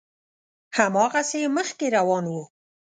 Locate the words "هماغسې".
0.77-1.41